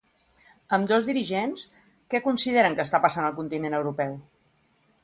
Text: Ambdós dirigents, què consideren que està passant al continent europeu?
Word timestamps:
Ambdós 0.77 1.09
dirigents, 1.09 1.67
què 2.15 2.23
consideren 2.25 2.79
que 2.81 2.87
està 2.89 3.05
passant 3.05 3.29
al 3.29 3.39
continent 3.43 3.79
europeu? 3.83 4.19